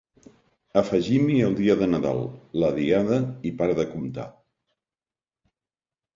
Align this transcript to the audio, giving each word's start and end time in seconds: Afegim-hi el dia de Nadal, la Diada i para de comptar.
Afegim-hi 0.79 1.35
el 1.47 1.57
dia 1.59 1.75
de 1.81 1.87
Nadal, 1.91 2.21
la 2.65 2.73
Diada 2.79 3.21
i 3.51 3.53
para 3.61 3.77
de 3.83 3.87
comptar. 3.93 4.27